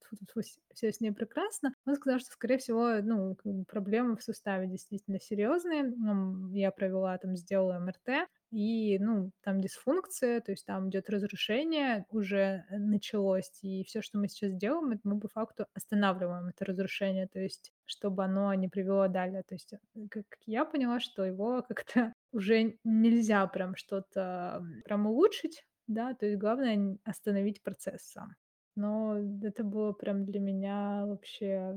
[0.74, 5.80] все с ней прекрасно, он сказал, что, скорее всего, ну, проблемы в суставе действительно серьезные.
[5.82, 12.04] М, Я провела там, сделала МРТ, и, ну, там дисфункция, то есть там идет разрушение,
[12.10, 16.64] уже э, началось, и все, что мы сейчас делаем, это мы по факту останавливаем это
[16.64, 19.42] разрушение, то есть чтобы оно не привело далее.
[19.42, 19.78] То есть, э,
[20.10, 26.38] как я поняла, что его как-то уже нельзя прям что-то прям улучшить, да, то есть
[26.38, 28.34] главное остановить процесс сам.
[28.76, 31.74] Но это было прям для меня вообще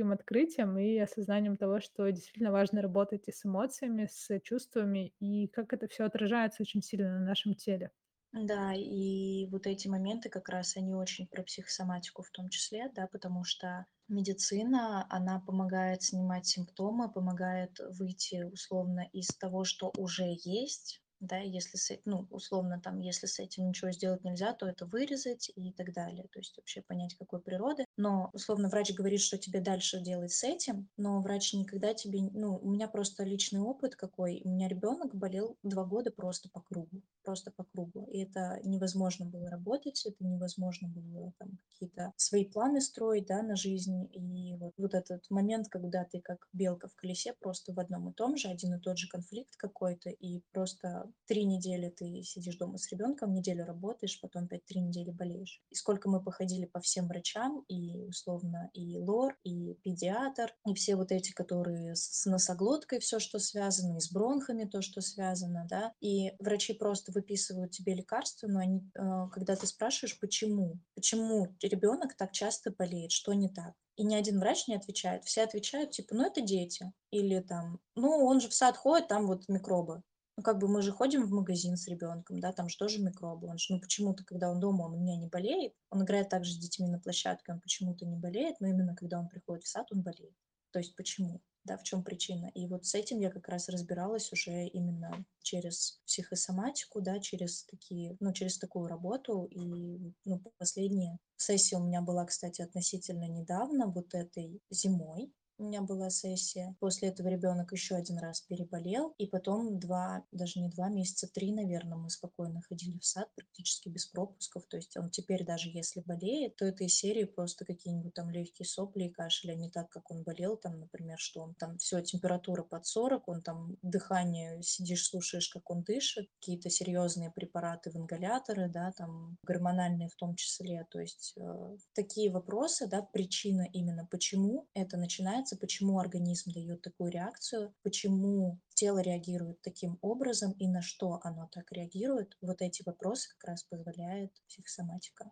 [0.00, 5.48] таким открытием и осознанием того, что действительно важно работать и с эмоциями, с чувствами, и
[5.48, 7.92] как это все отражается очень сильно на нашем теле.
[8.32, 13.08] Да, и вот эти моменты как раз, они очень про психосоматику в том числе, да,
[13.08, 21.02] потому что медицина, она помогает снимать симптомы, помогает выйти условно из того, что уже есть,
[21.18, 25.50] да, если, с, ну, условно, там, если с этим ничего сделать нельзя, то это вырезать
[25.56, 27.84] и так далее, то есть вообще понять, какой природы.
[28.00, 32.56] Но, условно, врач говорит, что тебе дальше делать с этим, но врач никогда тебе, ну,
[32.56, 37.02] у меня просто личный опыт какой, у меня ребенок болел два года просто по кругу
[37.24, 38.06] просто по кругу.
[38.10, 43.56] И это невозможно было работать, это невозможно было там какие-то свои планы строить, да, на
[43.56, 44.08] жизнь.
[44.12, 48.14] И вот, вот этот момент, когда ты как белка в колесе, просто в одном и
[48.14, 52.78] том же, один и тот же конфликт какой-то, и просто три недели ты сидишь дома
[52.78, 55.62] с ребенком, неделю работаешь, потом опять три недели болеешь.
[55.70, 60.96] И сколько мы походили по всем врачам, и условно и лор, и педиатр, и все
[60.96, 65.92] вот эти, которые с носоглоткой, все, что связано, и с бронхами то, что связано, да,
[66.00, 72.14] и врачи просто выписывают тебе лекарства, но они, э, когда ты спрашиваешь, почему, почему ребенок
[72.14, 75.24] так часто болеет, что не так, и ни один врач не отвечает.
[75.24, 76.90] Все отвечают, типа, ну, это дети.
[77.10, 80.02] Или там, ну, он же в сад ходит, там вот микробы.
[80.40, 83.48] Ну, как бы мы же ходим в магазин с ребенком, да, там же тоже микробы.
[83.48, 85.74] Он же, ну, почему-то, когда он дома, он у меня не болеет.
[85.90, 89.28] Он играет также с детьми на площадке, он почему-то не болеет, но именно когда он
[89.28, 90.34] приходит в сад, он болеет.
[90.70, 91.42] То есть почему?
[91.64, 92.50] Да, в чем причина?
[92.54, 98.16] И вот с этим я как раз разбиралась уже именно через психосоматику, да, через такие,
[98.18, 99.44] ну, через такую работу.
[99.44, 105.82] И, ну, последняя сессия у меня была, кстати, относительно недавно, вот этой зимой у меня
[105.82, 106.74] была сессия.
[106.80, 111.52] После этого ребенок еще один раз переболел, и потом два, даже не два месяца, три,
[111.52, 114.66] наверное, мы спокойно ходили в сад практически без пропусков.
[114.66, 118.66] То есть он теперь даже если болеет, то это из серии просто какие-нибудь там легкие
[118.66, 122.00] сопли и кашель, а не так, как он болел, там, например, что он там все,
[122.00, 127.96] температура под 40, он там дыхание, сидишь, слушаешь, как он дышит, какие-то серьезные препараты в
[127.96, 130.86] ингаляторы, да, там гормональные в том числе.
[130.90, 137.10] То есть э, такие вопросы, да, причина именно, почему это начинается, почему организм дает такую
[137.10, 143.28] реакцию, почему тело реагирует таким образом и на что оно так реагирует, вот эти вопросы
[143.36, 145.30] как раз позволяет психосоматика.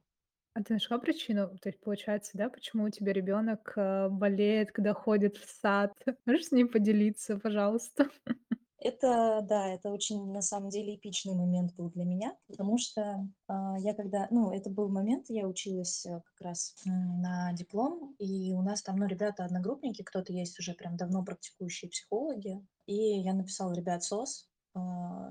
[0.54, 1.56] А ты нашла причину?
[1.60, 5.92] То есть получается, да, почему у тебя ребенок, э, болеет, когда ходит в сад?
[6.26, 8.08] Можешь с ней поделиться, пожалуйста?
[8.80, 13.76] Это, да, это очень, на самом деле, эпичный момент был для меня, потому что а,
[13.80, 18.62] я когда, ну, это был момент, я училась э, как раз на диплом, и у
[18.62, 24.04] нас там, ну, ребята-одногруппники, кто-то есть уже прям давно практикующие психологи, и я написала, ребят,
[24.04, 24.48] СОС,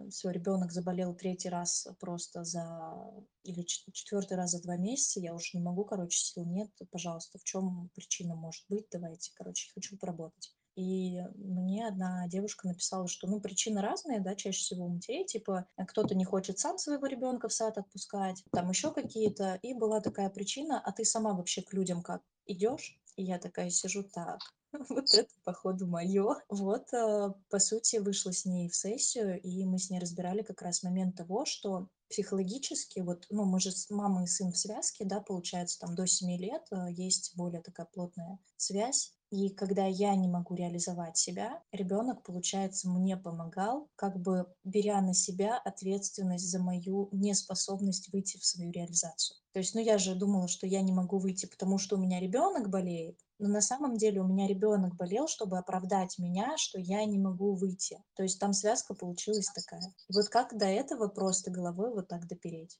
[0.10, 5.34] все, ребенок заболел третий раз просто за, или чет- четвертый раз за два месяца, я
[5.34, 9.98] уже не могу, короче, сил нет, пожалуйста, в чем причина может быть, давайте, короче, хочу
[9.98, 10.57] поработать.
[10.78, 15.66] И мне одна девушка написала, что, ну, причины разные, да, чаще всего у матерей, типа,
[15.76, 19.58] э, кто-то не хочет сам своего ребенка в сад отпускать, там еще какие-то.
[19.64, 23.02] И была такая причина, а ты сама вообще к людям как идешь?
[23.16, 24.40] И я такая сижу так,
[24.90, 26.36] вот это, походу, мое.
[26.48, 30.62] Вот, э, по сути, вышла с ней в сессию, и мы с ней разбирали как
[30.62, 35.06] раз момент того, что психологически, вот, ну, мы же с мамой и сын в связке,
[35.06, 40.16] да, получается, там до 7 лет э, есть более такая плотная связь, и когда я
[40.16, 46.60] не могу реализовать себя, ребенок, получается, мне помогал, как бы беря на себя ответственность за
[46.60, 49.38] мою неспособность выйти в свою реализацию.
[49.52, 52.20] То есть, ну я же думала, что я не могу выйти, потому что у меня
[52.20, 57.04] ребенок болеет, но на самом деле у меня ребенок болел, чтобы оправдать меня, что я
[57.06, 58.02] не могу выйти.
[58.16, 59.94] То есть там связка получилась такая.
[60.10, 62.80] И вот как до этого просто головой вот так допереть?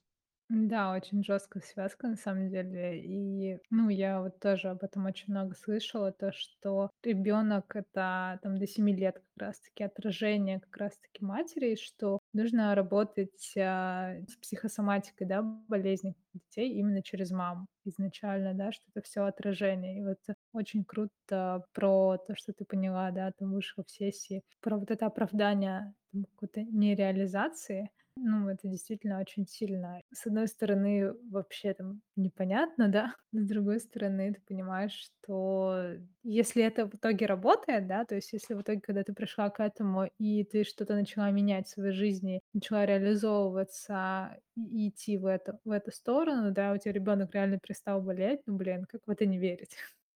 [0.50, 2.98] Да, очень жесткая связка на самом деле.
[3.04, 8.56] И, ну, я вот тоже об этом очень много слышала, то, что ребенок это там
[8.58, 15.26] до семи лет как раз-таки отражение как раз-таки матери, что нужно работать а, с психосоматикой,
[15.26, 19.98] да, болезней детей именно через маму изначально, да, что это все отражение.
[19.98, 20.18] И вот
[20.54, 25.04] очень круто про то, что ты поняла, да, там вышла в сессии, про вот это
[25.04, 25.92] оправдание
[26.32, 27.90] какой-то нереализации,
[28.24, 30.02] ну, это действительно очень сильно.
[30.12, 34.92] С одной стороны, вообще там непонятно, да, с другой стороны, ты понимаешь,
[35.22, 39.50] что если это в итоге работает, да, то есть если в итоге, когда ты пришла
[39.50, 45.26] к этому, и ты что-то начала менять в своей жизни, начала реализовываться и идти в
[45.26, 49.10] эту, в эту сторону, да, у тебя ребенок реально перестал болеть, ну, блин, как в
[49.10, 49.76] это не верить?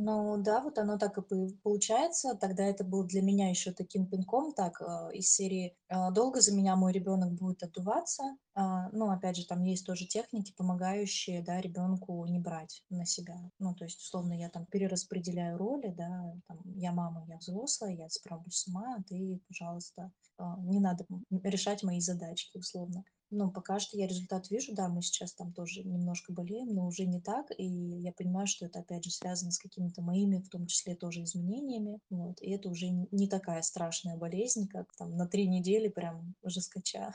[0.00, 1.22] Ну да, вот оно так и
[1.64, 2.36] получается.
[2.36, 6.54] Тогда это был для меня еще таким пинком, так, э, из серии, э, долго за
[6.54, 8.36] меня мой ребенок будет отдуваться.
[8.54, 13.50] А, ну, опять же, там есть тоже техники, помогающие, да, ребенку не брать на себя.
[13.58, 18.08] Ну, то есть, условно, я там перераспределяю роли, да, там, я мама, я взрослая, я
[18.08, 21.06] справлюсь сама, а ты, пожалуйста, а, не надо
[21.42, 23.04] решать мои задачки, условно.
[23.30, 24.74] Ну, пока что я результат вижу.
[24.74, 27.50] Да, мы сейчас там тоже немножко болеем, но уже не так.
[27.58, 31.22] И я понимаю, что это, опять же, связано с какими-то моими, в том числе, тоже
[31.24, 32.00] изменениями.
[32.08, 32.40] Вот.
[32.40, 37.12] И это уже не такая страшная болезнь, как там на три недели прям жесткача.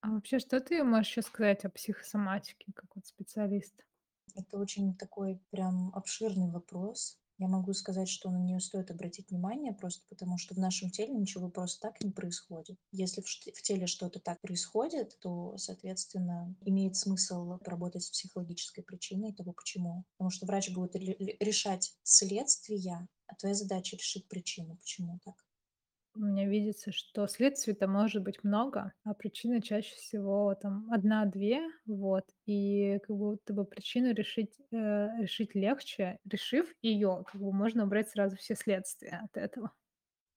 [0.00, 3.84] А вообще, что ты можешь еще сказать о психосоматике, как вот специалист?
[4.36, 7.18] Это очень такой прям обширный вопрос.
[7.38, 11.12] Я могу сказать, что на нее стоит обратить внимание, просто потому что в нашем теле
[11.12, 12.78] ничего просто так не происходит.
[12.92, 19.52] Если в, теле что-то так происходит, то, соответственно, имеет смысл поработать с психологической причиной того,
[19.52, 20.04] почему.
[20.16, 25.45] Потому что врач будет ре- ре- решать следствия, а твоя задача решить причину, почему так.
[26.16, 32.24] У меня видится, что следствий-то может быть много, а причины чаще всего там одна-две, вот.
[32.46, 34.76] И как будто бы причину решить, э,
[35.20, 36.18] решить легче.
[36.24, 39.72] Решив ее, как бы можно убрать сразу все следствия от этого.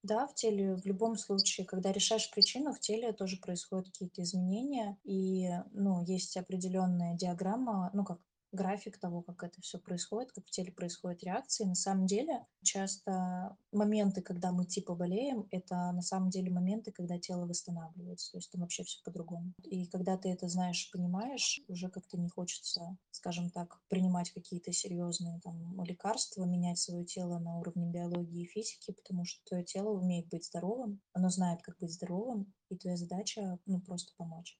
[0.03, 4.97] Да, в теле в любом случае, когда решаешь причину, в теле тоже происходят какие-то изменения.
[5.03, 8.19] И, ну, есть определенная диаграмма, ну, как
[8.51, 11.63] график того, как это все происходит, как в теле происходят реакции.
[11.65, 17.19] На самом деле, часто моменты, когда мы типа болеем, это на самом деле моменты, когда
[17.19, 18.31] тело восстанавливается.
[18.31, 19.53] То есть там вообще все по-другому.
[19.63, 25.39] И когда ты это знаешь, понимаешь, уже как-то не хочется, скажем так, принимать какие-то серьезные
[25.41, 30.27] там лекарства, менять свое тело на уровне биологии и физики, потому что твое тело умеет
[30.29, 34.57] быть здоровым, оно знает, как быть здоровым, и твоя задача, ну, просто помочь.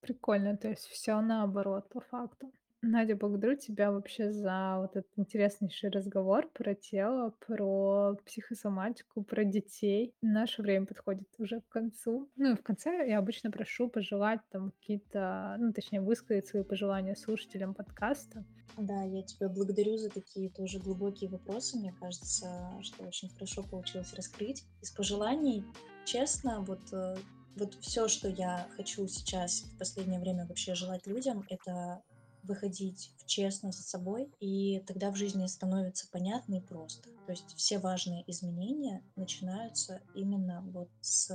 [0.00, 2.52] Прикольно, то есть все наоборот по факту.
[2.82, 10.14] Надя, благодарю тебя вообще за вот этот интереснейший разговор про тело, про психосоматику, про детей.
[10.22, 12.30] Наше время подходит уже к концу.
[12.36, 17.16] Ну и в конце я обычно прошу пожелать там какие-то, ну точнее высказать свои пожелания
[17.16, 18.44] слушателям подкаста.
[18.76, 21.78] Да, я тебя благодарю за такие тоже глубокие вопросы.
[21.78, 24.64] Мне кажется, что очень хорошо получилось раскрыть.
[24.82, 25.64] Из пожеланий,
[26.04, 27.16] честно, вот э,
[27.56, 32.02] вот все, что я хочу сейчас в последнее время вообще желать людям, это
[32.42, 37.08] выходить в честность с собой, и тогда в жизни становится понятно и просто.
[37.26, 41.30] То есть все важные изменения начинаются именно вот с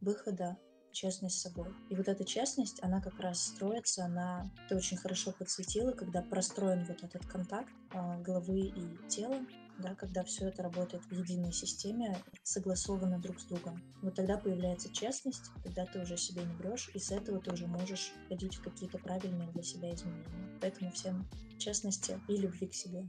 [0.00, 0.56] выхода
[0.94, 1.68] честность с собой.
[1.90, 4.50] И вот эта честность, она как раз строится на...
[4.68, 9.44] Ты очень хорошо подсветила, когда простроен вот этот контакт а, головы и тела,
[9.78, 13.80] да, когда все это работает в единой системе, согласовано друг с другом.
[14.02, 17.66] Вот тогда появляется честность, тогда ты уже себе не врешь, и с этого ты уже
[17.66, 20.58] можешь ходить в какие-то правильные для себя изменения.
[20.60, 21.26] Поэтому всем
[21.58, 23.08] честности и любви к себе.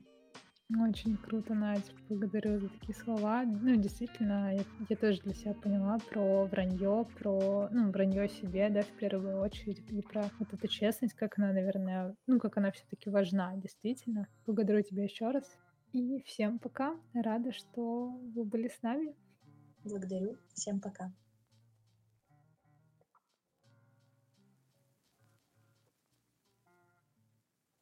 [0.81, 1.83] Очень круто, Надя.
[2.09, 3.43] Благодарю за такие слова.
[3.43, 8.81] Ну, действительно, я, я тоже для себя поняла про вранье, про ну, вранье себе, да,
[8.81, 13.11] в первую очередь, и про вот эту честность, как она, наверное, ну, как она все-таки
[13.11, 14.27] важна, действительно.
[14.47, 15.45] Благодарю тебя еще раз.
[15.95, 16.99] И всем пока.
[17.13, 19.15] Рада, что вы были с нами.
[19.85, 20.35] Благодарю.
[20.53, 21.13] Всем пока.